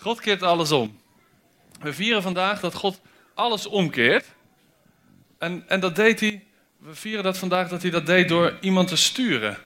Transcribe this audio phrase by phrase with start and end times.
[0.00, 1.00] God keert alles om.
[1.80, 3.00] We vieren vandaag dat God
[3.34, 4.26] alles omkeert.
[5.38, 8.88] En, en dat deed hij, we vieren dat vandaag dat hij dat deed door iemand
[8.88, 9.58] te sturen.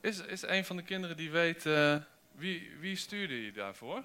[0.00, 1.96] Is, is een van de kinderen die weet, uh,
[2.34, 4.02] wie, wie stuurde hij daarvoor?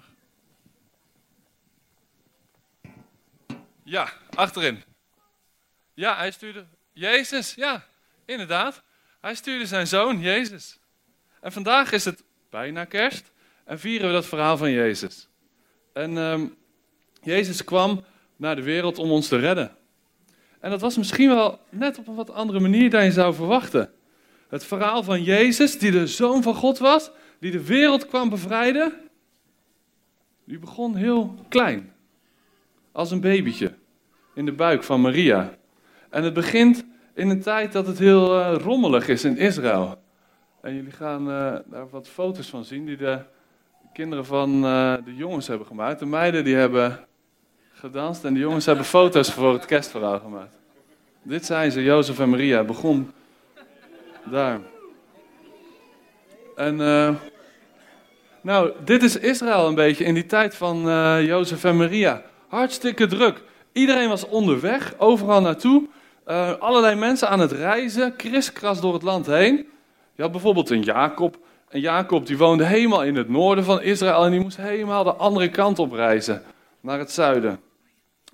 [3.82, 4.84] Ja, achterin.
[5.94, 7.86] Ja, hij stuurde Jezus, ja,
[8.24, 8.82] inderdaad.
[9.20, 10.78] Hij stuurde zijn zoon, Jezus.
[11.40, 13.32] En vandaag is het bijna kerst
[13.64, 15.27] en vieren we dat verhaal van Jezus.
[15.98, 16.54] En um,
[17.22, 18.04] Jezus kwam
[18.36, 19.76] naar de wereld om ons te redden.
[20.60, 23.90] En dat was misschien wel net op een wat andere manier dan je zou verwachten.
[24.48, 28.92] Het verhaal van Jezus, die de zoon van God was, die de wereld kwam bevrijden,
[30.44, 31.92] die begon heel klein.
[32.92, 33.74] Als een babytje
[34.34, 35.56] in de buik van Maria.
[36.10, 36.84] En het begint
[37.14, 40.02] in een tijd dat het heel uh, rommelig is in Israël.
[40.60, 43.22] En jullie gaan uh, daar wat foto's van zien die de
[43.98, 45.98] kinderen van uh, de jongens hebben gemaakt.
[45.98, 47.06] De meiden die hebben
[47.72, 50.58] gedanst en de jongens hebben foto's voor het kerstverhaal gemaakt.
[51.22, 52.64] Dit zijn ze, Jozef en Maria.
[52.64, 53.12] Begon
[54.24, 54.60] daar.
[56.56, 57.14] En uh,
[58.40, 62.22] nou, dit is Israël een beetje in die tijd van uh, Jozef en Maria.
[62.48, 63.42] Hartstikke druk.
[63.72, 65.88] Iedereen was onderweg, overal naartoe.
[66.26, 69.68] Uh, allerlei mensen aan het reizen, kriskras door het land heen.
[70.14, 71.46] Je had bijvoorbeeld een Jacob.
[71.68, 75.14] En Jacob die woonde helemaal in het noorden van Israël en die moest helemaal de
[75.14, 76.42] andere kant op reizen,
[76.80, 77.60] naar het zuiden.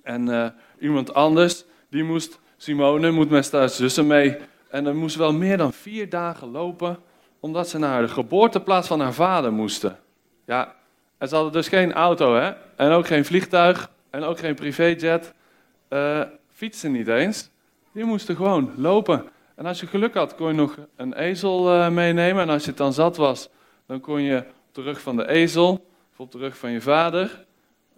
[0.03, 4.37] En iemand anders, die moest, Simone, moet met haar zussen mee
[4.69, 6.97] en er moest wel meer dan vier dagen lopen,
[7.39, 9.99] omdat ze naar de geboorteplaats van haar vader moesten.
[10.45, 10.75] Ja,
[11.17, 12.51] en ze hadden dus geen auto, hè?
[12.75, 15.33] En ook geen vliegtuig, en ook geen privéjet.
[15.89, 16.21] Uh,
[16.53, 17.49] fietsen niet eens.
[17.91, 19.25] Die moesten gewoon lopen.
[19.55, 22.41] En als je geluk had, kon je nog een ezel uh, meenemen.
[22.41, 23.49] En als je het dan zat was,
[23.87, 27.45] dan kon je terug van de ezel, of op de rug van je vader.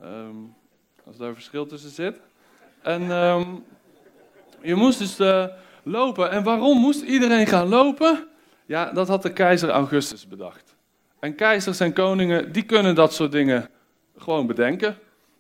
[0.04, 0.56] Um,
[1.06, 2.20] als daar verschil tussen zit.
[2.82, 3.66] En um,
[4.62, 5.46] je moest dus uh,
[5.84, 6.32] lopen.
[6.32, 8.28] En waarom moest iedereen gaan lopen?
[8.66, 10.76] Ja, dat had de keizer Augustus bedacht.
[11.20, 13.70] En keizers en koningen, die kunnen dat soort dingen
[14.18, 14.98] gewoon bedenken.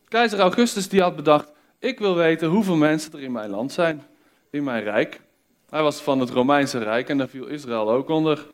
[0.07, 4.03] Keizer Augustus die had bedacht, ik wil weten hoeveel mensen er in mijn land zijn,
[4.49, 5.21] in mijn rijk.
[5.69, 8.47] Hij was van het Romeinse Rijk en daar viel Israël ook onder.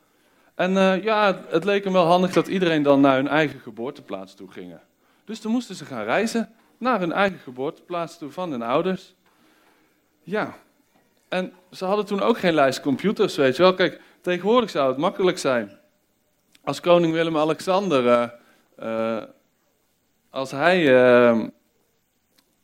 [0.56, 4.36] En uh, ja, het leek hem wel handig dat iedereen dan naar hun eigen geboorteplaats
[4.36, 4.74] toe ging.
[5.26, 9.14] Dus toen moesten ze gaan reizen naar hun eigen geboorteplaats toe van hun ouders.
[10.24, 10.56] Ja,
[11.30, 13.74] en ze hadden toen ook geen lijst computers, weet je wel.
[13.74, 15.78] Kijk, tegenwoordig zou het makkelijk zijn.
[16.64, 18.30] Als koning Willem-Alexander, uh,
[18.84, 19.24] uh,
[20.30, 21.46] als hij uh,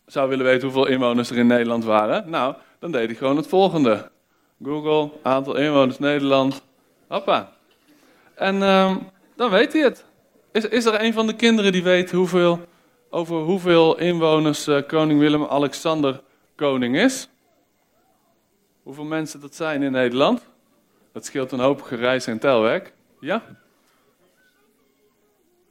[0.06, 3.48] zou willen weten hoeveel inwoners er in Nederland waren, nou, dan deed hij gewoon het
[3.48, 4.12] volgende.
[4.64, 6.62] Google, aantal inwoners Nederland,
[7.08, 7.54] hoppa.
[8.36, 8.98] En ehm,
[9.36, 10.06] dan weet hij het.
[10.52, 12.60] Is, is er een van de kinderen die weet hoeveel,
[13.10, 16.22] over hoeveel inwoners uh, koning Willem-Alexander
[16.56, 17.30] koning is?
[18.84, 20.42] Hoeveel mensen dat zijn in Nederland?
[21.12, 22.94] Dat scheelt een hoop gereis en telwerk.
[23.20, 23.44] Ja?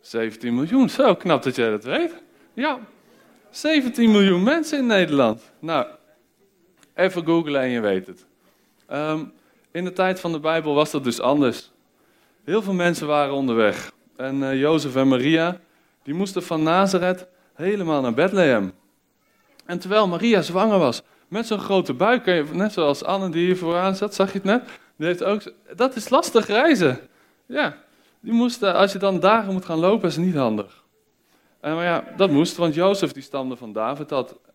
[0.01, 2.15] 17 miljoen, zo knap dat jij dat weet.
[2.53, 2.79] Ja,
[3.51, 5.53] 17 miljoen mensen in Nederland.
[5.59, 5.87] Nou,
[6.95, 8.28] even googlen en je weet het.
[8.93, 9.33] Um,
[9.71, 11.71] in de tijd van de Bijbel was dat dus anders.
[12.45, 13.93] Heel veel mensen waren onderweg.
[14.17, 15.61] En uh, Jozef en Maria,
[16.03, 18.73] die moesten van Nazareth helemaal naar Bethlehem.
[19.67, 23.97] En terwijl Maria zwanger was, met zo'n grote buik, net zoals Anne die hier vooraan
[23.97, 24.69] zat, zag je het net?
[24.97, 25.43] Die heeft ook,
[25.77, 27.01] dat is lastig reizen.
[27.47, 27.77] Ja,
[28.21, 30.85] die moest, als je dan dagen moet gaan lopen, is niet handig.
[31.61, 34.13] En, maar ja, dat moest, want Jozef die stamde van David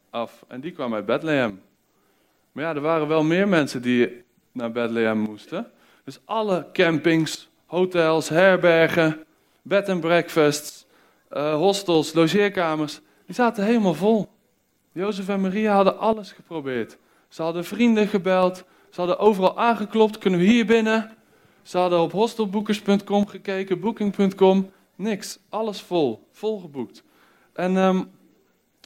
[0.09, 1.61] af en die kwam uit Bethlehem.
[2.53, 5.71] Maar ja, er waren wel meer mensen die naar Bethlehem moesten.
[6.03, 9.23] Dus alle campings, hotels, herbergen,
[9.61, 10.85] bed and breakfasts,
[11.31, 14.27] uh, hostels, logeerkamers, die zaten helemaal vol.
[14.91, 16.97] Jozef en Maria hadden alles geprobeerd.
[17.27, 21.11] Ze hadden vrienden gebeld, ze hadden overal aangeklopt, kunnen we hier binnen?
[21.61, 25.39] Ze hadden op hostelboekers.com gekeken, booking.com, niks.
[25.49, 27.03] Alles vol, vol geboekt.
[27.53, 28.11] En um,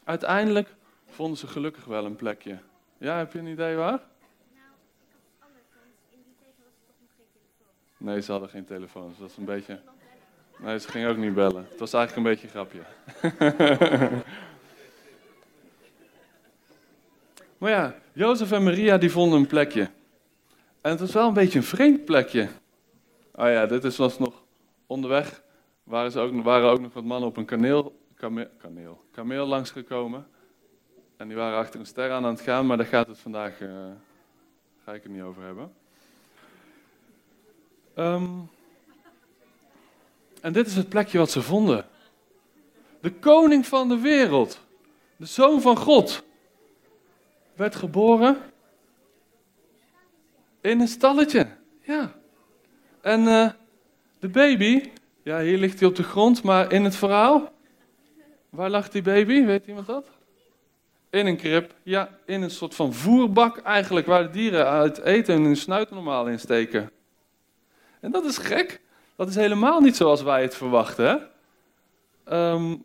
[0.03, 0.75] uiteindelijk
[1.09, 2.59] vonden ze gelukkig wel een plekje.
[2.97, 3.99] Ja, heb je een idee waar?
[7.97, 9.09] Nee, ze hadden geen telefoon.
[9.09, 9.79] Dus dat is een beetje.
[10.57, 11.67] Nee, ze ging ook niet bellen.
[11.69, 12.81] Het was eigenlijk een beetje een grapje.
[17.57, 19.89] maar ja, Jozef en Maria die vonden een plekje.
[20.81, 22.47] En het was wel een beetje een vreemd plekje.
[23.35, 24.43] Oh ja, dit is, was nog
[24.85, 25.41] onderweg.
[25.83, 30.27] Waren, ze ook, waren ook nog wat mannen op een kaneel, kameel, kaneel, kameel langsgekomen.
[31.17, 33.61] En die waren achter een ster aan aan het gaan, maar daar gaat het vandaag,
[33.61, 33.69] uh,
[34.83, 35.73] ga ik het niet over hebben.
[37.95, 38.49] Um,
[40.41, 41.85] en dit is het plekje wat ze vonden.
[42.99, 44.59] de koning van de wereld,
[45.15, 46.23] de zoon van God,
[47.53, 48.37] werd geboren
[50.61, 51.47] in een stalletje.
[51.81, 52.15] Ja.
[53.01, 53.49] En eh,
[54.19, 54.89] de baby,
[55.23, 57.51] ja, hier ligt hij op de grond, maar in het verhaal,
[58.49, 59.45] waar lag die baby?
[59.45, 60.07] Weet iemand dat?
[61.17, 65.35] In een krib, ja, in een soort van voerbak eigenlijk, waar de dieren uit eten
[65.35, 66.91] en hun snuit normaal in steken.
[67.99, 68.81] En dat is gek.
[69.15, 71.29] Dat is helemaal niet zoals wij het verwachten.
[72.23, 72.75] Ehm,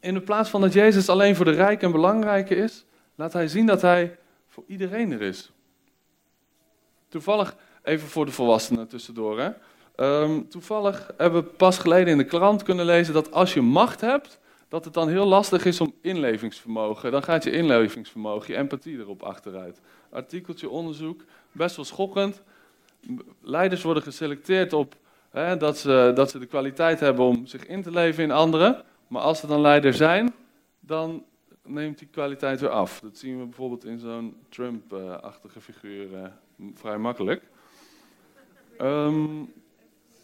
[0.00, 2.84] in de plaats van dat Jezus alleen voor de rijken en belangrijke is,
[3.14, 4.18] laat hij zien dat hij
[4.48, 5.50] voor iedereen er is.
[7.08, 9.40] Toevallig, even voor de volwassenen tussendoor.
[9.40, 9.50] Hè?
[9.96, 14.00] Ehm, toevallig hebben we pas geleden in de krant kunnen lezen dat als je macht
[14.00, 17.10] hebt, dat het dan heel lastig is om inlevingsvermogen.
[17.12, 19.80] Dan gaat je inlevingsvermogen, je empathie erop achteruit.
[20.10, 22.42] Artikeltje, onderzoek, best wel schokkend.
[23.40, 24.96] Leiders worden geselecteerd op
[25.30, 28.82] hè, dat, ze, dat ze de kwaliteit hebben om zich in te leven in anderen.
[29.08, 30.34] Maar als ze dan leider zijn,
[30.80, 31.24] dan
[31.64, 33.00] neemt die kwaliteit weer af.
[33.00, 36.26] Dat zien we bijvoorbeeld in zo'n Trump-achtige figuur uh,
[36.74, 37.42] vrij makkelijk.
[38.80, 39.52] Um,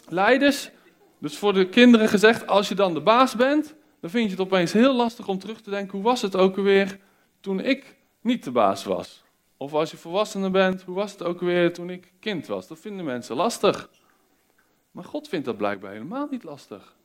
[0.08, 0.70] leiders,
[1.18, 4.46] dus voor de kinderen gezegd, als je dan de baas bent, dan vind je het
[4.46, 6.98] opeens heel lastig om terug te denken, hoe was het ook alweer
[7.40, 9.24] toen ik niet de baas was?
[9.56, 12.68] Of als je volwassene bent, hoe was het ook alweer toen ik kind was?
[12.68, 13.90] Dat vinden mensen lastig.
[14.90, 16.96] Maar God vindt dat blijkbaar helemaal niet lastig.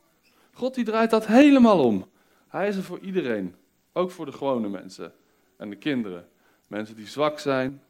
[0.52, 2.06] God die draait dat helemaal om.
[2.48, 3.54] Hij is er voor iedereen.
[3.92, 5.12] Ook voor de gewone mensen
[5.56, 6.28] en de kinderen.
[6.68, 7.82] Mensen die zwak zijn,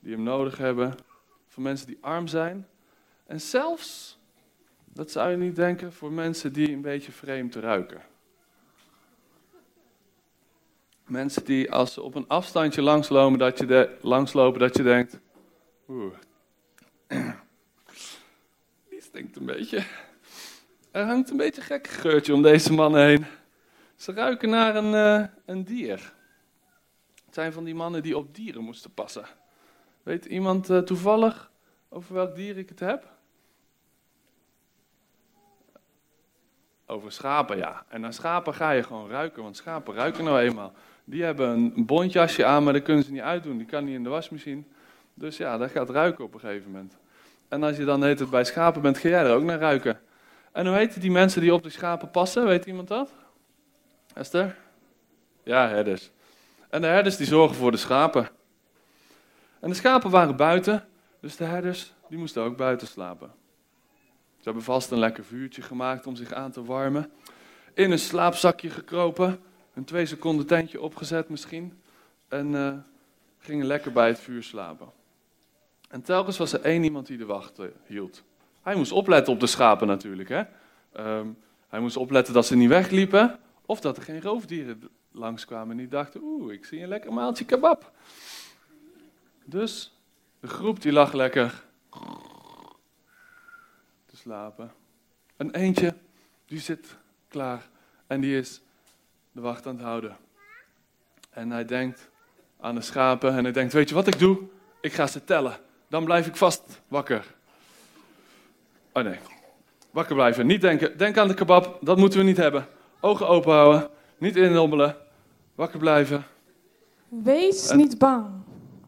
[0.00, 0.94] die hem nodig hebben.
[1.48, 2.66] Voor mensen die arm zijn.
[3.26, 4.18] En zelfs,
[4.84, 8.12] dat zou je niet denken, voor mensen die een beetje vreemd ruiken.
[11.06, 15.18] Mensen die als ze op een afstandje langslopen, dat je, de, langslopen, dat je denkt,
[15.88, 16.14] oeh,
[18.90, 19.84] die stinkt een beetje.
[20.90, 23.26] Er hangt een beetje gek geurtje om deze mannen heen.
[23.96, 26.12] Ze ruiken naar een, uh, een dier.
[27.24, 29.24] Het zijn van die mannen die op dieren moesten passen.
[30.02, 31.50] Weet iemand uh, toevallig
[31.88, 33.12] over welk dier ik het heb?
[36.86, 37.84] Over schapen, ja.
[37.88, 40.72] En naar schapen ga je gewoon ruiken, want schapen ruiken nou eenmaal.
[41.04, 43.56] Die hebben een bondjasje aan, maar dat kunnen ze niet uitdoen.
[43.56, 44.62] Die kan niet in de wasmachine.
[45.14, 46.96] Dus ja, dat gaat ruiken op een gegeven moment.
[47.48, 50.00] En als je dan heet het bij schapen bent, ga jij er ook naar ruiken.
[50.52, 52.46] En hoe heten die mensen die op de schapen passen?
[52.46, 53.12] Weet iemand dat?
[54.14, 54.56] Esther?
[55.42, 56.10] Ja, herders.
[56.70, 58.28] En de herders die zorgen voor de schapen.
[59.60, 60.84] En de schapen waren buiten,
[61.20, 63.32] dus de herders die moesten ook buiten slapen.
[64.36, 67.10] Ze hebben vast een lekker vuurtje gemaakt om zich aan te warmen.
[67.74, 69.40] In een slaapzakje gekropen,
[69.74, 71.80] een twee seconden tentje opgezet misschien.
[72.28, 72.74] En uh,
[73.38, 74.92] gingen lekker bij het vuur slapen.
[75.88, 78.22] En telkens was er één iemand die de wacht uh, hield.
[78.62, 80.28] Hij moest opletten op de schapen natuurlijk.
[80.28, 80.42] Hè?
[81.18, 81.36] Um,
[81.68, 83.38] hij moest opletten dat ze niet wegliepen.
[83.66, 84.82] Of dat er geen roofdieren
[85.12, 87.92] langskwamen en die dachten, oeh, ik zie een lekker maaltje kebab.
[89.44, 89.98] Dus
[90.40, 91.64] de groep die lag lekker
[94.06, 94.72] te slapen.
[95.36, 95.94] En eentje,
[96.46, 96.96] die zit
[97.28, 97.68] klaar
[98.06, 98.60] en die is
[99.34, 100.16] de wacht aan het houden.
[101.30, 102.08] En hij denkt
[102.60, 104.38] aan de schapen en hij denkt, weet je wat ik doe?
[104.80, 105.56] Ik ga ze tellen.
[105.88, 107.34] Dan blijf ik vast wakker.
[108.92, 109.18] Oh nee,
[109.90, 110.46] wakker blijven.
[110.46, 112.66] Niet denken, denk aan de kebab, dat moeten we niet hebben.
[113.00, 114.96] Ogen open houden, niet indommelen,
[115.54, 116.24] wakker blijven.
[117.08, 118.26] Wees niet bang,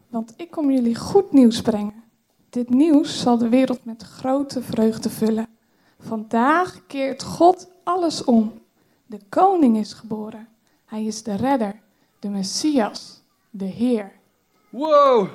[0.09, 2.03] want ik kom jullie goed nieuws brengen.
[2.49, 5.47] Dit nieuws zal de wereld met grote vreugde vullen.
[5.99, 8.65] Vandaag keert God alles om.
[9.07, 10.47] De koning is geboren.
[10.85, 11.79] Hij is de redder,
[12.19, 14.11] de Messias, de Heer.
[14.69, 15.29] Wow!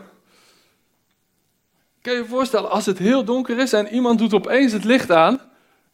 [2.01, 5.11] Kan je je voorstellen, als het heel donker is en iemand doet opeens het licht
[5.11, 5.41] aan,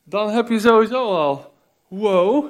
[0.02, 1.52] dan heb je sowieso al,
[1.88, 2.46] wow,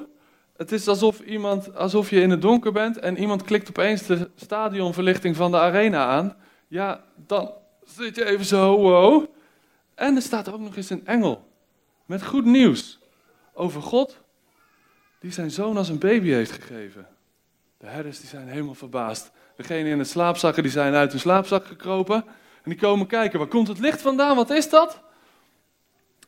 [0.57, 4.29] het is alsof, iemand, alsof je in het donker bent en iemand klikt opeens de
[4.35, 6.35] stadionverlichting van de arena aan.
[6.67, 7.51] Ja, dan
[7.83, 9.25] zit je even zo, wow.
[9.95, 11.47] En er staat ook nog eens een engel
[12.05, 12.99] met goed nieuws
[13.53, 14.17] over God,
[15.19, 17.07] die zijn zoon als een baby heeft gegeven.
[17.77, 19.31] De herders die zijn helemaal verbaasd.
[19.55, 22.15] Degenen in het slaapzakken die zijn uit hun slaapzak gekropen.
[22.63, 24.35] En die komen kijken, waar komt het licht vandaan?
[24.35, 25.01] Wat is dat?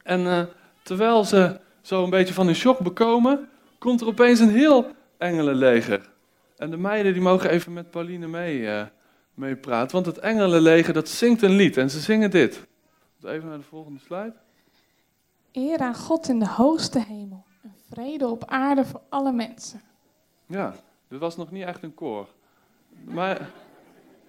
[0.03, 0.43] En uh,
[0.83, 6.09] terwijl ze zo een beetje van hun shock bekomen, komt er opeens een heel engelenleger.
[6.57, 8.83] En de meiden die mogen even met Pauline mee, uh,
[9.33, 12.67] mee praten, want het engelenleger dat zingt een lied en ze zingen dit.
[13.23, 14.33] Even naar de volgende slide.
[15.51, 19.81] Eer aan God in de hoogste hemel en vrede op aarde voor alle mensen.
[20.45, 20.73] Ja,
[21.07, 22.27] dit was nog niet echt een koor.
[23.03, 23.49] Maar,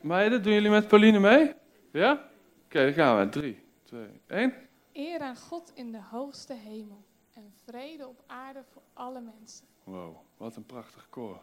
[0.01, 1.55] meiden, doen jullie met Pauline mee?
[1.93, 2.13] Ja?
[2.13, 2.23] Oké,
[2.65, 3.29] okay, dan gaan we.
[3.29, 4.55] 3, 2, 1.
[4.93, 9.67] Eer aan God in de hoogste hemel en vrede op aarde voor alle mensen.
[9.85, 11.41] Wow, wat een prachtig koor.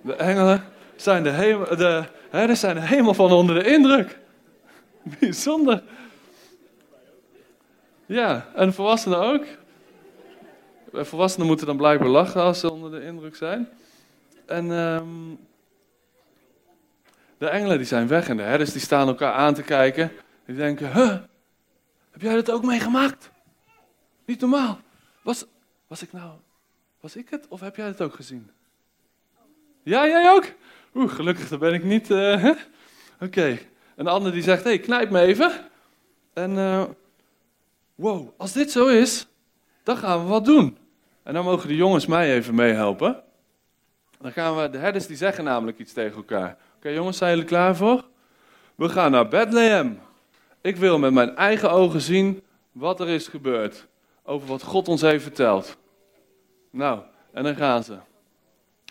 [0.00, 0.62] De engelen
[0.96, 4.18] zijn de, hemel, de herders zijn de hemel van onder de indruk.
[5.20, 5.82] Bijzonder.
[8.06, 9.44] Ja, en volwassenen ook.
[10.92, 13.68] Volwassenen moeten dan blijkbaar lachen als ze onder de indruk zijn.
[14.46, 15.06] En ehm,
[17.38, 20.12] de engelen die zijn weg en de herders die staan elkaar aan te kijken.
[20.46, 21.16] Die denken, huh,
[22.10, 23.30] heb jij dat ook meegemaakt?
[24.24, 24.80] Niet normaal.
[25.22, 25.44] Was,
[25.86, 26.32] was ik nou,
[27.00, 28.50] was ik het of heb jij het ook gezien?
[29.82, 30.44] Ja, jij ook?
[30.94, 32.10] Oeh, gelukkig, dat ben ik niet.
[32.10, 32.50] Uh,
[33.20, 33.58] Oké.
[33.94, 35.52] En de ander die zegt, hé, hey, knijp me even.
[36.32, 36.84] En uh,
[37.94, 39.26] wow, als dit zo is,
[39.88, 40.78] dan gaan we wat doen.
[41.22, 43.22] En dan mogen de jongens mij even meehelpen.
[44.20, 46.56] Dan gaan we, de herders die zeggen namelijk iets tegen elkaar.
[46.76, 48.04] Oké jongens, zijn jullie klaar voor?
[48.74, 50.00] We gaan naar Bethlehem.
[50.60, 52.42] Ik wil met mijn eigen ogen zien
[52.72, 53.86] wat er is gebeurd.
[54.22, 55.76] Over wat God ons heeft verteld.
[56.70, 57.00] Nou,
[57.32, 57.96] en dan gaan ze.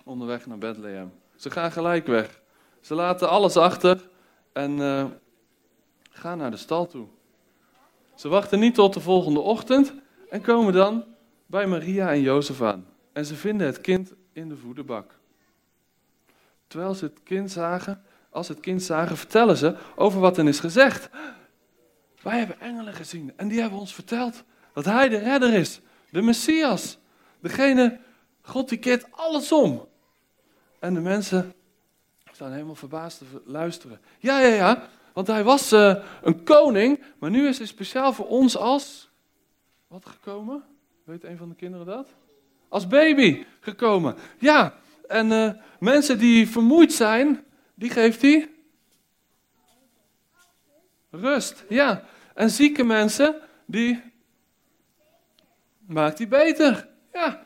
[0.03, 1.11] Onderweg naar Bethlehem.
[1.35, 2.39] Ze gaan gelijk weg.
[2.81, 4.09] Ze laten alles achter
[4.53, 5.05] en uh,
[6.09, 7.07] gaan naar de stal toe.
[8.15, 9.93] Ze wachten niet tot de volgende ochtend
[10.29, 11.05] en komen dan
[11.45, 12.85] bij Maria en Jozef aan.
[13.13, 15.15] En ze vinden het kind in de voederbak.
[16.67, 20.59] Terwijl ze het kind zagen, als het kind zagen, vertellen ze over wat er is
[20.59, 21.09] gezegd.
[22.21, 24.43] Wij hebben engelen gezien en die hebben ons verteld
[24.73, 26.97] dat hij de redder is, de Messias.
[27.39, 27.99] Degene,
[28.41, 29.87] God die keert alles om.
[30.79, 31.53] En de mensen
[32.31, 33.99] staan helemaal verbaasd te luisteren.
[34.19, 38.27] Ja, ja, ja, want hij was uh, een koning, maar nu is hij speciaal voor
[38.27, 39.06] ons als,
[39.87, 40.63] wat gekomen?
[41.03, 42.13] Weet een van de kinderen dat?
[42.67, 44.15] Als baby gekomen.
[44.39, 48.49] Ja, en uh, mensen die vermoeid zijn, die geeft hij
[51.09, 51.65] rust.
[51.69, 52.03] Ja,
[52.33, 54.01] en zieke mensen, die
[55.85, 56.89] maakt hij beter.
[57.13, 57.45] Ja,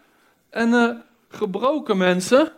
[0.49, 2.53] en uh, gebroken mensen,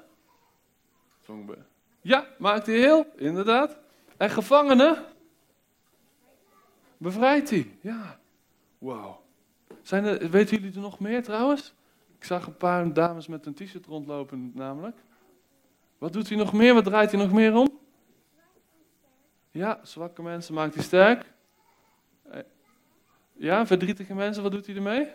[2.02, 3.78] ja, maakt hij heel, inderdaad.
[4.18, 5.04] En gevangenen,
[6.98, 7.78] bevrijdt hij.
[7.82, 8.20] Ja,
[8.78, 9.23] wauw.
[9.84, 11.74] Zijn er, weten jullie er nog meer trouwens?
[12.18, 14.98] Ik zag een paar dames met een t-shirt rondlopen namelijk.
[15.98, 16.74] Wat doet hij nog meer?
[16.74, 17.80] Wat draait hij nog meer om?
[19.52, 21.32] Ja, zwakke mensen maakt hij sterk.
[22.30, 22.40] Eh,
[23.34, 25.08] ja, verdrietige mensen, wat doet hij ermee?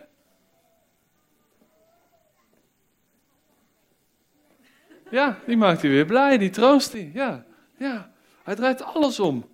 [5.11, 7.11] Ja, die maakt hij weer blij, die troost hij.
[7.13, 7.45] Ja,
[7.77, 8.11] ja,
[8.43, 9.49] hij draait alles om.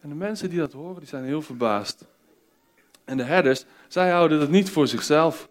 [0.00, 2.06] En de mensen die dat horen, die zijn heel verbaasd.
[3.04, 5.48] En de herders, zij houden dat niet voor zichzelf.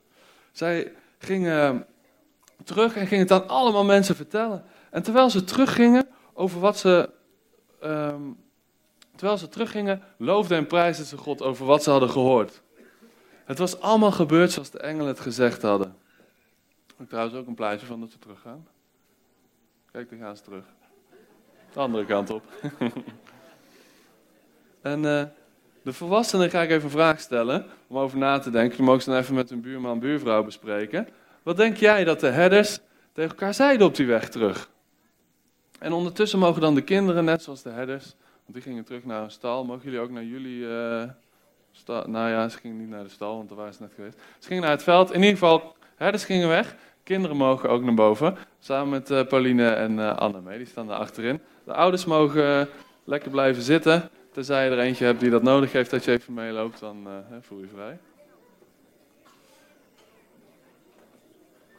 [0.52, 1.86] Zij gingen
[2.64, 4.64] terug en gingen het aan allemaal mensen vertellen.
[4.92, 7.10] En terwijl ze teruggingen over wat ze.
[7.84, 8.42] Um,
[9.16, 12.62] terwijl ze teruggingen, loofden en prijsden ze God over wat ze hadden gehoord.
[13.46, 15.96] Het was allemaal gebeurd zoals de engelen het gezegd hadden.
[17.00, 18.68] Ik trouwens ook een plaatje van dat ze teruggaan.
[19.92, 20.66] Kijk, dan gaan ze terug.
[21.74, 22.44] De andere kant op.
[24.82, 25.24] en uh,
[25.84, 28.78] de volwassenen ga ik even een vraag stellen, om over na te denken.
[28.78, 31.08] Die mogen ze dan even met hun buurman, buurvrouw bespreken.
[31.44, 32.80] Wat denk jij dat de herders
[33.14, 34.70] tegen elkaar zeiden op die weg terug?
[35.80, 39.24] En ondertussen mogen dan de kinderen, net zoals de herders, want die gingen terug naar
[39.24, 39.66] een stal.
[39.66, 41.04] Mogen jullie ook naar jullie uh,
[41.72, 42.04] stal?
[42.08, 44.18] Nou ja, ze gingen niet naar de stal, want daar waren ze net geweest.
[44.40, 45.10] Ze gingen naar het veld.
[45.10, 46.76] In ieder geval, herders gingen weg.
[47.04, 50.58] Kinderen mogen ook naar boven, samen met uh, Pauline en uh, Anne mee.
[50.58, 51.40] Die staan daar achterin.
[51.64, 52.70] De ouders mogen
[53.04, 54.10] lekker blijven zitten.
[54.34, 57.08] Tenzij je er eentje hebt die dat nodig heeft dat je even meeloopt, dan
[57.42, 58.00] voel je vrij.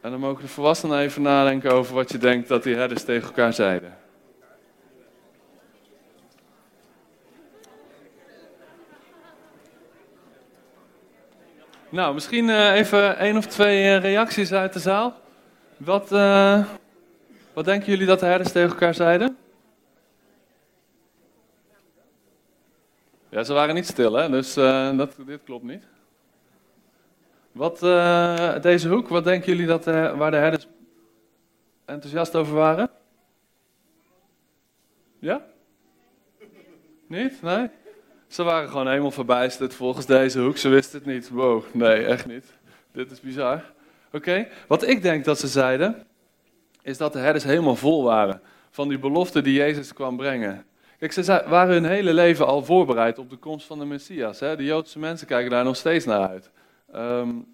[0.01, 3.27] En dan mogen de volwassenen even nadenken over wat je denkt dat die herders tegen
[3.27, 3.97] elkaar zeiden.
[11.89, 15.19] Nou, misschien uh, even één of twee uh, reacties uit de zaal.
[15.77, 16.09] Wat,
[17.53, 19.37] wat denken jullie dat de herders tegen elkaar zeiden?
[23.35, 24.29] Ja, ze waren niet stil, hè?
[24.29, 25.83] dus dat, dit klopt niet.
[27.51, 30.67] Wat, uh, deze hoek, wat denken jullie dat, uh, waar de herders
[31.85, 32.89] enthousiast over waren?
[35.19, 35.45] Ja?
[37.07, 37.41] Niet?
[37.41, 37.69] Nee?
[38.27, 40.57] Ze waren gewoon helemaal verbijsterd volgens deze hoek.
[40.57, 41.29] Ze wisten het niet.
[41.29, 42.45] Wow, nee, echt niet.
[42.91, 43.63] Dit is bizar.
[44.11, 46.07] Oké, wat ik denk dat ze zeiden,
[46.81, 50.65] is dat de herders helemaal vol waren van die belofte die Jezus kwam brengen.
[50.99, 54.39] Kijk, ze waren hun hele leven al voorbereid op de komst van de Messias.
[54.39, 54.55] Hè?
[54.55, 56.49] De Joodse mensen kijken daar nog steeds naar uit.
[56.95, 57.47] Um,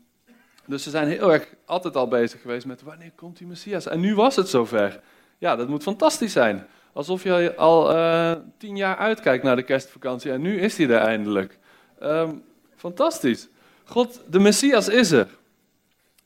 [0.66, 3.88] dus ze zijn heel erg altijd al bezig geweest met wanneer komt die Messias?
[3.88, 5.00] En nu was het zover.
[5.38, 6.68] Ja, dat moet fantastisch zijn.
[6.94, 11.02] Alsof je al uh, tien jaar uitkijkt naar de kerstvakantie en nu is hij er
[11.02, 11.60] eindelijk.
[12.04, 12.44] Um,
[12.76, 13.48] fantastisch.
[13.84, 15.28] God, de Messias is er.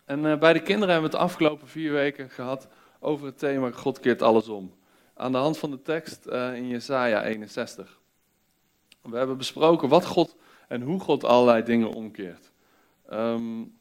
[0.05, 2.67] En eh, bij de kinderen hebben we het de afgelopen vier weken gehad
[2.99, 4.73] over het thema God keert alles om.
[5.17, 7.99] Aan de hand van de tekst uh, in Jesaja 61.
[9.01, 10.35] We hebben besproken wat God
[10.67, 12.51] en hoe God allerlei dingen omkeert.
[13.11, 13.77] Um,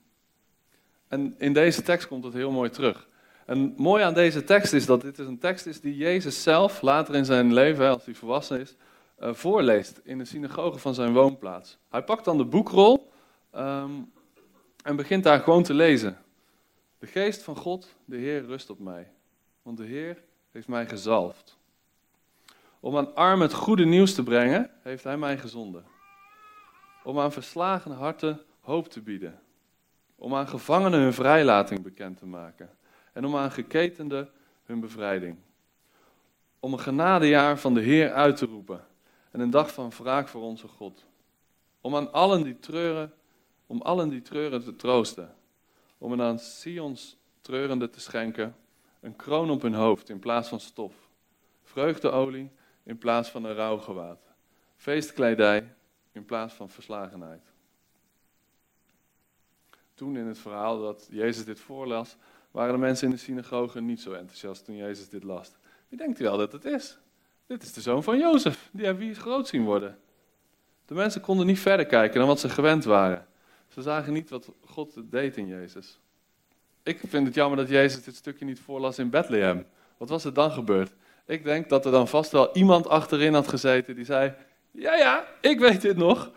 [1.09, 3.09] en in deze tekst komt het heel mooi terug.
[3.47, 7.15] En mooi aan deze tekst is dat dit een tekst is die Jezus zelf later
[7.15, 8.77] in zijn leven, als hij volwassen is,
[9.23, 11.79] uh, voorleest in de synagoge van zijn woonplaats.
[11.89, 13.13] Hij pakt dan de boekrol
[13.57, 14.13] um,
[14.83, 16.19] en begint daar gewoon te lezen.
[16.99, 19.11] De geest van God, de Heer, rust op mij,
[19.63, 20.23] want de Heer
[20.55, 21.57] heeft mij gezalfd.
[22.81, 25.85] Om aan armen het goede nieuws te brengen, heeft Hij mij gezonden.
[27.05, 29.41] Om aan verslagen harten hoop te bieden.
[30.17, 32.71] Om aan gevangenen hun vrijlating bekend te maken.
[33.13, 34.31] En om aan geketenden
[34.65, 35.37] hun bevrijding.
[36.61, 38.87] Om een genadejaar van de Heer uit te roepen.
[39.31, 41.05] En een dag van wraak voor onze God.
[41.81, 43.13] Om aan allen die treuren,
[43.67, 45.35] om allen die treuren te troosten.
[45.99, 48.55] Om een aan Sions treurende te schenken
[49.05, 50.95] een kroon op hun hoofd in plaats van stof.
[51.63, 52.51] Vreugdeolie
[52.83, 54.21] in plaats van een rouwgewaad.
[54.77, 55.75] Feestkledij
[56.13, 57.53] in plaats van verslagenheid.
[59.95, 62.17] Toen in het verhaal dat Jezus dit voorlas,
[62.51, 65.53] waren de mensen in de synagoge niet zo enthousiast toen Jezus dit las.
[65.89, 66.99] Wie denkt u wel dat het is?
[67.47, 69.99] Dit is de zoon van Jozef, die hebben wie groot zien worden.
[70.85, 73.27] De mensen konden niet verder kijken dan wat ze gewend waren.
[73.69, 76.01] Ze zagen niet wat God deed in Jezus.
[76.85, 79.67] Ik vind het jammer dat Jezus dit stukje niet voorlas in Bethlehem.
[79.97, 80.93] Wat was er dan gebeurd?
[81.27, 84.35] Ik denk dat er dan vast wel iemand achterin had gezeten die zei:
[84.71, 86.31] Ja, ja, ik weet dit nog.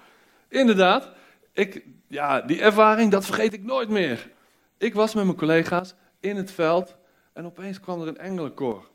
[0.50, 1.12] Inderdaad,
[1.54, 4.32] ik, ja, die ervaring, dat vergeet ik nooit meer.
[4.77, 6.96] Ik was met mijn collega's in het veld
[7.34, 8.89] en opeens kwam er een engelenkoor.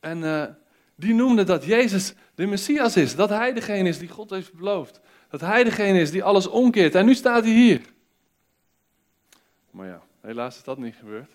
[0.00, 0.44] En uh,
[0.94, 5.00] die noemde dat Jezus de Messias is, dat Hij degene is die God heeft beloofd.
[5.30, 6.94] Dat Hij degene is die alles omkeert.
[6.94, 7.80] En nu staat hij hier.
[9.72, 11.30] Maar ja, helaas is dat niet gebeurd.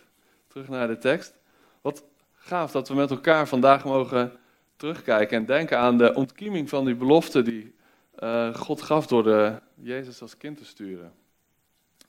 [0.47, 1.33] Terug naar de tekst.
[1.81, 2.03] Wat
[2.33, 4.39] gaaf dat we met elkaar vandaag mogen
[4.75, 7.75] terugkijken en denken aan de ontkieming van die belofte die
[8.19, 11.13] uh, God gaf door de Jezus als kind te sturen.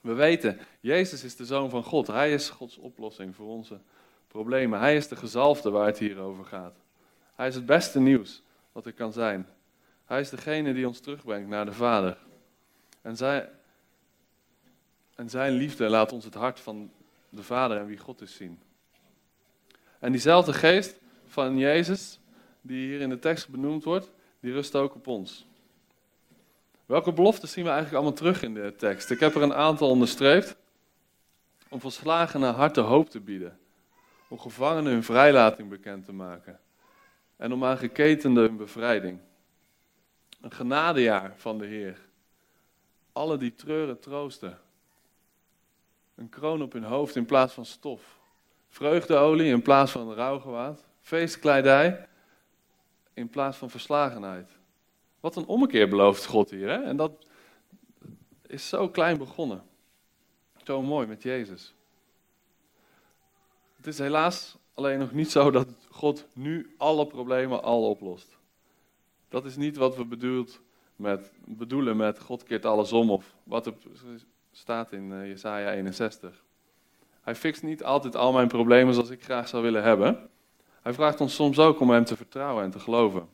[0.01, 2.07] We weten, Jezus is de Zoon van God.
[2.07, 3.79] Hij is Gods oplossing voor onze
[4.27, 4.79] problemen.
[4.79, 6.75] Hij is de gezalfde waar het hier over gaat.
[7.35, 9.47] Hij is het beste nieuws wat er kan zijn.
[10.05, 12.17] Hij is degene die ons terugbrengt naar de Vader.
[13.01, 13.49] En, zij,
[15.19, 16.91] en zijn liefde laat ons het hart van
[17.29, 18.59] de Vader en wie God is zien.
[19.99, 22.19] En diezelfde geest van Jezus,
[22.61, 25.45] die hier in de tekst benoemd wordt, die rust ook op ons.
[26.85, 29.11] Welke beloften zien we eigenlijk allemaal terug in de tekst?
[29.11, 30.55] Ik heb er een aantal onderstreept.
[31.69, 33.59] Om verslagenen harten hoop te bieden.
[34.27, 36.59] Om gevangenen hun vrijlating bekend te maken.
[37.37, 39.19] En om aan geketenden hun bevrijding.
[40.41, 41.99] Een genadejaar van de Heer.
[43.11, 44.59] Alle die treuren troosten.
[46.19, 48.19] Een kroon op hun hoofd in plaats van stof.
[48.67, 50.83] Vreugdeolie in plaats van rouwgewaad.
[51.01, 52.07] Feestkleidij
[53.13, 54.57] in plaats van verslagenheid.
[55.19, 56.69] Wat een ommekeer belooft God hier.
[56.69, 56.83] Hè?
[56.83, 57.27] En dat
[58.47, 59.63] is zo klein begonnen.
[60.63, 61.73] Zo mooi met Jezus.
[63.75, 68.37] Het is helaas alleen nog niet zo dat God nu alle problemen al oplost.
[69.29, 70.61] Dat is niet wat we bedoelt
[70.95, 73.73] met, bedoelen met God keert alles om of wat er
[74.51, 76.43] staat in uh, Jesaja 61.
[77.21, 80.29] Hij fixt niet altijd al mijn problemen zoals ik graag zou willen hebben.
[80.81, 83.29] Hij vraagt ons soms ook om hem te vertrouwen en te geloven.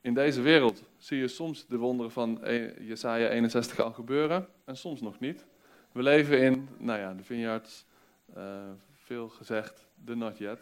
[0.00, 4.76] In deze wereld zie je soms de wonderen van e- Jesaja 61 al gebeuren en
[4.76, 5.46] soms nog niet.
[5.92, 7.84] We leven in, nou ja, de vineyards,
[8.36, 10.60] uh, veel gezegd, de not yet.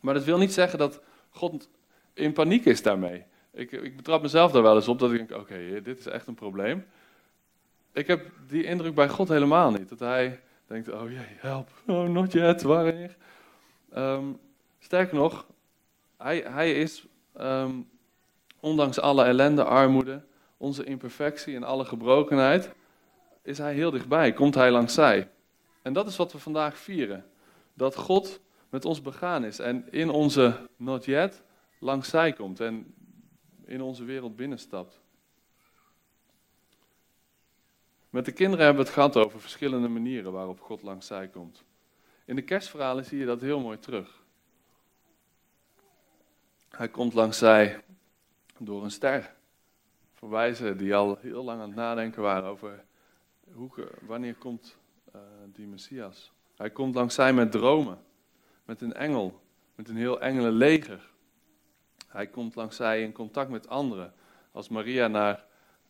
[0.00, 1.68] Maar dat wil niet zeggen dat God
[2.12, 3.24] in paniek is daarmee.
[3.52, 6.26] Ik, ik betrap mezelf daar wel eens op dat ik denk, oké, dit is echt
[6.26, 6.86] een probleem.
[7.92, 9.88] Ik heb die indruk bij God helemaal niet.
[9.88, 13.16] Dat hij denkt, oh jee, help, oh not yet, wanneer?
[13.96, 14.38] Um,
[14.78, 15.46] sterker nog,
[16.16, 17.06] hij, hij is,
[17.40, 17.88] um,
[18.60, 20.22] ondanks alle ellende, armoede,
[20.56, 22.70] onze imperfectie en alle gebrokenheid,
[23.42, 25.28] is hij heel dichtbij, komt hij langs zij.
[25.82, 27.24] En dat is wat we vandaag vieren.
[27.74, 31.42] Dat God met ons begaan is en in onze not yet
[31.78, 32.94] langs zij komt en
[33.72, 35.00] in onze wereld binnenstapt.
[38.10, 41.64] Met de kinderen hebben we het gehad over verschillende manieren waarop God langs zij komt.
[42.24, 44.22] In de kerstverhalen zie je dat heel mooi terug.
[46.68, 47.84] Hij komt langs zij
[48.58, 49.34] door een ster.
[50.14, 52.84] Voor wijzen die al heel lang aan het nadenken waren over
[53.52, 54.76] hoe, wanneer komt
[55.14, 56.32] uh, die Messias.
[56.56, 57.98] Hij komt langs zij met dromen
[58.64, 59.40] met een engel,
[59.74, 61.11] met een heel engelenleger.
[62.12, 64.14] Hij komt langs zij in contact met anderen.
[64.52, 65.44] Als Maria naar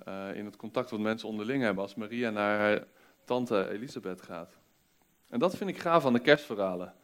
[0.05, 2.85] eh, in het contact wat mensen onderling hebben als Maria naar haar
[3.25, 4.59] tante Elisabeth gaat.
[5.29, 6.95] En dat vind ik gaaf aan de kerstverhalen.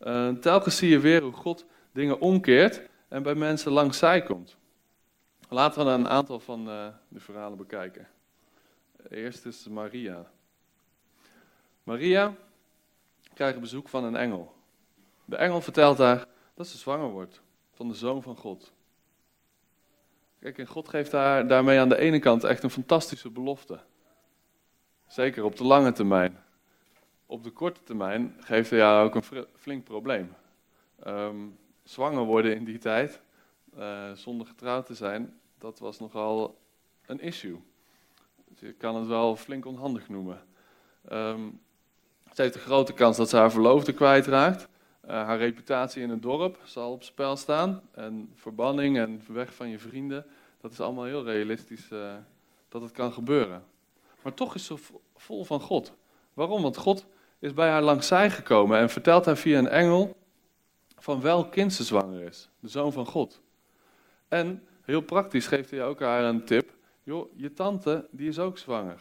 [0.00, 4.56] Uh, telkens zie je weer hoe God dingen omkeert en bij mensen langs zij komt.
[5.48, 6.64] Laten we een aantal van
[7.08, 8.08] de verhalen bekijken.
[9.08, 10.30] Eerst is Maria.
[11.82, 12.34] Maria
[13.34, 14.54] krijgt bezoek van een engel.
[15.24, 17.40] De engel vertelt haar dat ze zwanger wordt
[17.76, 18.72] van de zoon van God.
[20.40, 23.80] Kijk, en God geeft haar daarmee aan de ene kant echt een fantastische belofte.
[25.06, 26.38] Zeker op de lange termijn.
[27.26, 30.34] Op de korte termijn geeft hij haar ook een flink probleem.
[31.06, 33.20] Um, zwanger worden in die tijd,
[33.78, 36.58] uh, zonder getrouwd te zijn, dat was nogal
[37.06, 37.60] een issue.
[38.48, 40.46] Dus je kan het wel flink onhandig noemen.
[41.12, 41.60] Um,
[42.34, 44.68] ze heeft een grote kans dat ze haar verloofde kwijtraakt.
[45.06, 47.82] Uh, haar reputatie in het dorp zal op spel staan.
[47.94, 50.26] En verbanning en weg van je vrienden,
[50.60, 52.14] dat is allemaal heel realistisch uh,
[52.68, 53.64] dat het kan gebeuren.
[54.22, 54.74] Maar toch is ze
[55.16, 55.92] vol van God.
[56.34, 56.62] Waarom?
[56.62, 57.06] Want God
[57.38, 60.16] is bij haar langs zij gekomen en vertelt haar via een engel
[60.98, 62.48] van welk kind ze zwanger is.
[62.60, 63.40] De zoon van God.
[64.28, 66.74] En heel praktisch geeft hij ook haar een tip.
[67.02, 69.00] Joh, je tante, die is ook zwanger.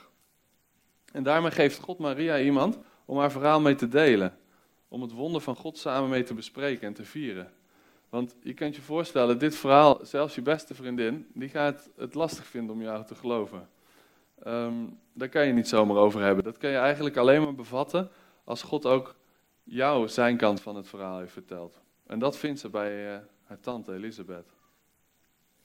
[1.11, 4.37] En daarmee geeft God Maria iemand om haar verhaal mee te delen.
[4.95, 7.51] Om het wonder van God samen mee te bespreken en te vieren.
[8.09, 12.45] Want je kunt je voorstellen, dit verhaal, zelfs je beste vriendin, die gaat het lastig
[12.45, 13.69] vinden om jou te geloven.
[14.47, 16.43] Um, daar kan je niet zomaar over hebben.
[16.43, 18.09] Dat kan je eigenlijk alleen maar bevatten
[18.43, 19.15] als God ook
[19.63, 21.81] jou zijn kant van het verhaal heeft verteld.
[22.07, 24.53] En dat vindt ze bij uh, haar tante Elisabeth.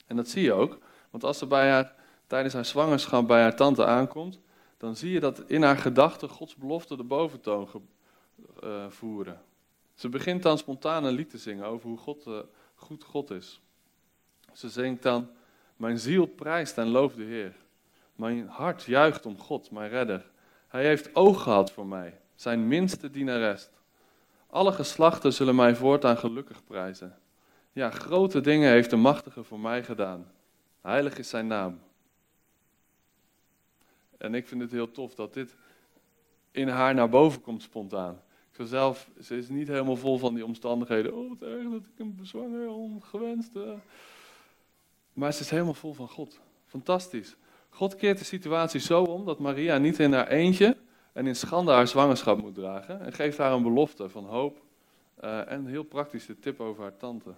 [0.06, 0.78] En dat zie je ook,
[1.10, 1.94] want als ze bij haar,
[2.26, 4.40] tijdens haar zwangerschap bij haar tante aankomt,
[4.76, 7.68] dan zie je dat in haar gedachten Gods belofte de boventoon
[8.64, 9.42] uh, voeren.
[9.94, 12.38] Ze begint dan spontaan een lied te zingen over hoe God, uh,
[12.74, 13.60] goed God is.
[14.52, 15.30] Ze zingt dan,
[15.76, 17.56] mijn ziel prijst en looft de Heer.
[18.14, 20.30] Mijn hart juicht om God, mijn redder.
[20.68, 23.68] Hij heeft oog gehad voor mij, zijn minste dienares.
[24.46, 27.18] Alle geslachten zullen mij voortaan gelukkig prijzen.
[27.72, 30.32] Ja, grote dingen heeft de machtige voor mij gedaan.
[30.80, 31.80] Heilig is zijn naam.
[34.18, 35.56] En ik vind het heel tof dat dit
[36.50, 38.22] in haar naar boven komt spontaan.
[38.66, 41.14] Zelf, ze is niet helemaal vol van die omstandigheden.
[41.14, 43.50] Oh, wat erg dat ik hem bezwanger, ongewenst.
[45.12, 46.40] Maar ze is helemaal vol van God.
[46.66, 47.36] Fantastisch.
[47.68, 50.76] God keert de situatie zo om dat Maria niet in haar eentje
[51.12, 53.00] en in schande haar zwangerschap moet dragen.
[53.00, 54.62] En geeft haar een belofte van hoop
[55.24, 57.34] uh, en heel praktische tip over haar tante.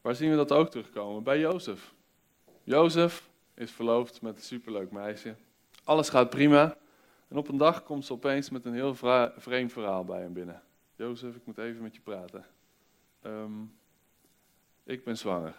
[0.00, 1.22] Waar zien we dat ook terugkomen?
[1.22, 1.94] Bij Jozef.
[2.64, 5.34] Jozef is verloofd met een superleuk meisje.
[5.84, 6.76] Alles gaat prima.
[7.32, 8.94] En op een dag komt ze opeens met een heel
[9.36, 10.62] vreemd verhaal bij hem binnen.
[10.94, 12.46] Jozef, ik moet even met je praten.
[13.26, 13.78] Um,
[14.84, 15.54] ik ben zwanger.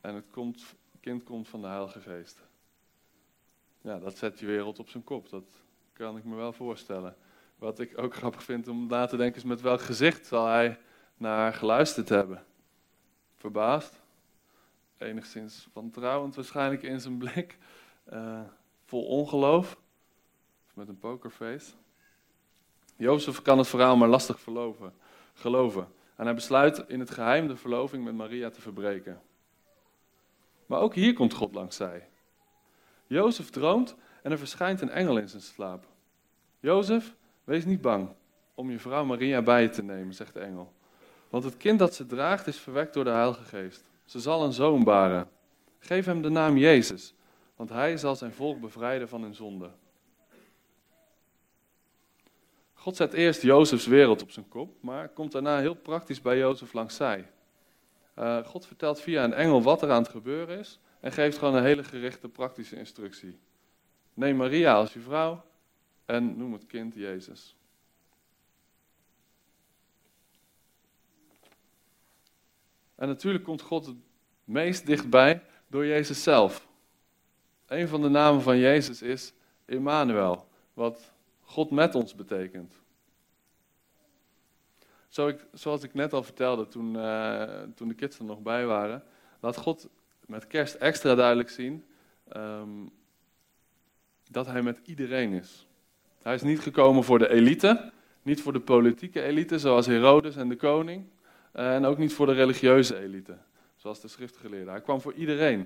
[0.00, 2.42] En het komt, kind komt van de Heilige Geest.
[3.80, 5.28] Ja, dat zet je wereld op zijn kop.
[5.28, 7.16] Dat kan ik me wel voorstellen.
[7.56, 10.78] Wat ik ook grappig vind om na te denken is met welk gezicht zal hij
[11.16, 12.44] naar haar geluisterd hebben.
[13.34, 14.02] Verbaasd,
[14.98, 17.58] enigszins wantrouwend waarschijnlijk in zijn blik,
[18.12, 18.40] uh,
[18.84, 19.84] vol ongeloof, of
[20.76, 21.72] met een pokerface.
[22.96, 24.92] Jozef kan het verhaal maar lastig verloven,
[25.34, 25.88] geloven.
[26.16, 29.20] En hij besluit in het geheim de verloving met Maria te verbreken.
[30.66, 32.08] Maar ook hier komt God langs zij.
[33.06, 35.86] Jozef droomt en er verschijnt een engel in zijn slaap.
[36.60, 38.08] Jozef, wees niet bang
[38.54, 40.72] om je vrouw Maria bij je te nemen, zegt de engel.
[41.28, 43.84] Want het kind dat ze draagt is verwekt door de Heilige Geest.
[44.04, 45.28] Ze zal een zoon baren.
[45.78, 47.14] Geef hem de naam Jezus,
[47.56, 49.70] want hij zal zijn volk bevrijden van hun zonde.
[52.86, 56.72] God zet eerst Jozefs wereld op zijn kop, maar komt daarna heel praktisch bij Jozef
[56.72, 57.30] langs zij.
[58.18, 61.54] Uh, God vertelt via een engel wat er aan het gebeuren is en geeft gewoon
[61.54, 63.38] een hele gerichte praktische instructie.
[64.14, 65.44] Neem Maria als je vrouw
[66.04, 67.56] en noem het kind Jezus.
[72.94, 73.96] En natuurlijk komt God het
[74.44, 76.68] meest dichtbij door Jezus zelf.
[77.66, 79.32] Een van de namen van Jezus is
[79.64, 81.14] Emmanuel, wat
[81.46, 82.74] God met ons betekent.
[85.08, 88.66] Zo ik, zoals ik net al vertelde toen, uh, toen de kids er nog bij
[88.66, 89.04] waren,
[89.40, 89.88] laat God
[90.26, 91.84] met kerst extra duidelijk zien
[92.36, 92.90] um,
[94.30, 95.66] dat hij met iedereen is.
[96.22, 100.48] Hij is niet gekomen voor de elite, niet voor de politieke elite zoals Herodes en
[100.48, 101.06] de koning,
[101.54, 103.38] uh, en ook niet voor de religieuze elite,
[103.76, 104.72] zoals de schriftgeleerden.
[104.72, 105.60] Hij kwam voor iedereen.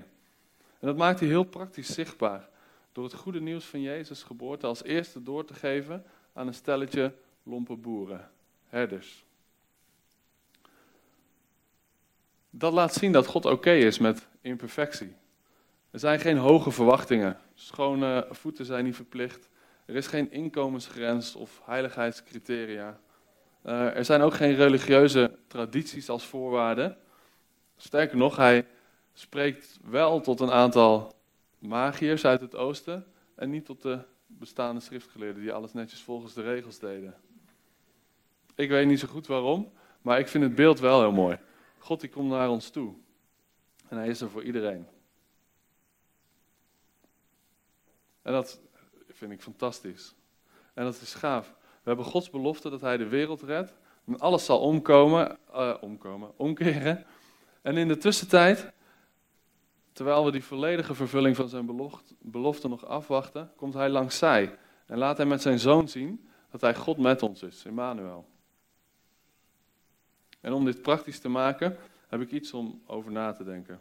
[0.79, 2.49] En dat maakt hij heel praktisch zichtbaar
[2.91, 7.13] door het goede nieuws van Jezus' geboorte als eerste door te geven aan een stelletje
[7.43, 8.31] lompe boeren,
[8.67, 9.25] herders.
[12.49, 15.15] Dat laat zien dat God oké is met imperfectie.
[15.91, 17.37] Er zijn geen hoge verwachtingen.
[17.53, 19.49] Schone voeten zijn niet verplicht.
[19.85, 22.99] Er is geen inkomensgrens of heiligheidscriteria.
[23.65, 26.97] Uh, er zijn ook geen religieuze tradities als voorwaarde.
[27.77, 28.65] Sterker nog, hij
[29.13, 31.13] spreekt wel tot een aantal
[31.61, 36.41] magiërs uit het oosten en niet tot de bestaande schriftgeleerden die alles netjes volgens de
[36.41, 37.15] regels deden.
[38.55, 39.71] Ik weet niet zo goed waarom,
[40.01, 41.39] maar ik vind het beeld wel heel mooi.
[41.77, 42.93] God die komt naar ons toe.
[43.87, 44.87] En hij is er voor iedereen.
[48.21, 48.59] En dat
[49.09, 50.15] vind ik fantastisch.
[50.73, 51.53] En dat is gaaf.
[51.59, 53.73] We hebben Gods belofte dat hij de wereld redt.
[54.05, 57.05] En alles zal omkomen, uh, omkomen, omkeren.
[57.61, 58.71] En in de tussentijd,
[60.01, 61.65] terwijl we die volledige vervulling van zijn
[62.19, 64.57] belofte, nog afwachten, komt hij langs zij.
[64.85, 68.25] En laat hij met zijn zoon zien dat hij God met ons is, Emmanuel.
[70.39, 73.79] En om dit praktisch te maken, heb ik iets om over na te denken.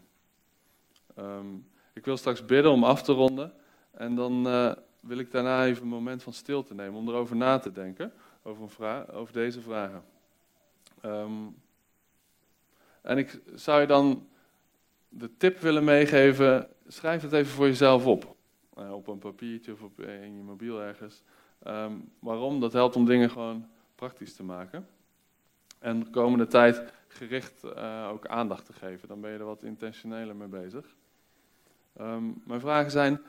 [1.14, 1.54] Ehm,
[1.92, 3.52] ik wil straks bidden om af te ronden.
[3.90, 7.58] En dan uh, wil ik daarna even een moment van stilte nemen om erover na
[7.58, 8.12] te denken.
[8.42, 10.04] Over, een over deze vragen.
[11.04, 11.56] Um,
[13.00, 14.28] en ik zou je dan
[15.10, 18.36] de tip willen meegeven: schrijf het even voor jezelf op.
[18.78, 21.22] Uh, op een papiertje of op, in je mobiel ergens.
[21.66, 22.60] Um, waarom?
[22.60, 24.88] Dat helpt om dingen gewoon praktisch te maken.
[25.78, 29.08] En de komende tijd gericht uh, ook aandacht te geven.
[29.08, 30.86] Dan ben je er wat intentioneler mee bezig.
[32.00, 33.20] Um, mijn vragen zijn: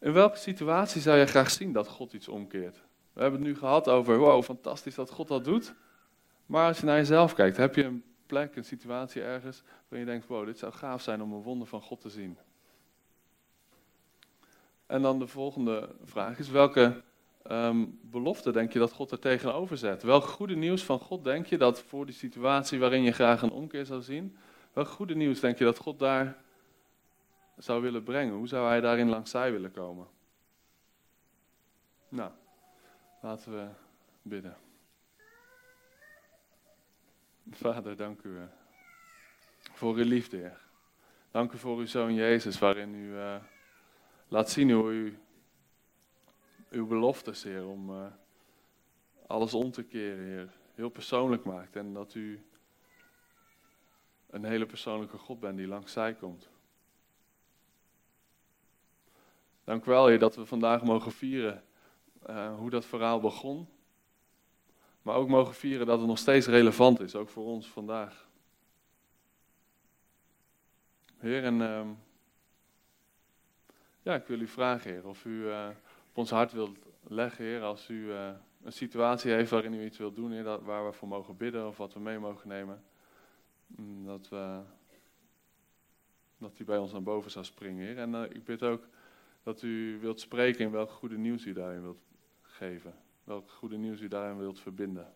[0.00, 2.76] in welke situatie zou je graag zien dat God iets omkeert?
[3.12, 5.74] We hebben het nu gehad over: wow, fantastisch dat God dat doet.
[6.46, 10.12] Maar als je naar jezelf kijkt, heb je een plek, een situatie ergens waarin je
[10.12, 12.38] denkt: wow, dit zou gaaf zijn om een wonder van God te zien.
[14.86, 17.02] En dan de volgende vraag is: welke
[17.50, 20.02] um, belofte denk je dat God er tegenover zet?
[20.02, 23.50] Welk goede nieuws van God denk je dat voor die situatie waarin je graag een
[23.50, 24.36] omkeer zou zien,
[24.72, 26.36] welk goede nieuws denk je dat God daar
[27.56, 28.34] zou willen brengen?
[28.34, 30.06] Hoe zou hij daarin langs zij willen komen?
[32.08, 32.30] Nou,
[33.20, 33.68] laten we
[34.22, 34.67] bidden.
[37.50, 38.42] Vader, dank u eh,
[39.72, 40.60] voor uw liefde, Heer.
[41.30, 43.36] Dank u voor uw Zoon Jezus, waarin u uh,
[44.28, 45.18] laat zien hoe u
[46.70, 48.06] uw beloftes, Heer, om uh,
[49.26, 51.76] alles om te keren, Heer, heel persoonlijk maakt.
[51.76, 52.44] En dat u
[54.30, 56.48] een hele persoonlijke God bent die langs zij komt.
[59.64, 61.64] Dank u wel, Heer, dat we vandaag mogen vieren
[62.56, 63.68] hoe dat verhaal begon.
[65.08, 68.28] Maar ook mogen vieren dat het nog steeds relevant is, ook voor ons vandaag.
[71.16, 71.86] Heer, en uh,
[74.02, 75.68] ja, ik wil u vragen, Heer, of u uh,
[76.08, 78.30] op ons hart wilt leggen, Heer, als u uh,
[78.62, 81.66] een situatie heeft waarin u iets wilt doen, Heer, dat, waar we voor mogen bidden
[81.66, 82.82] of wat we mee mogen nemen.
[83.66, 84.60] Mm, dat, we,
[86.38, 87.98] dat u bij ons naar boven zou springen, Heer.
[87.98, 88.88] En ik bid ook
[89.42, 92.02] dat u wilt spreken in welk goede nieuws u daarin wilt
[92.42, 93.06] geven.
[93.28, 95.14] Welk goede nieuws u daarin wilt verbinden.